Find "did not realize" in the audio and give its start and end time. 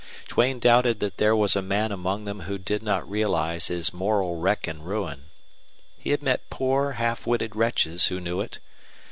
2.57-3.67